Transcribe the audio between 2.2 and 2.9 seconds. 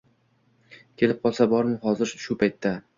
shu paytda…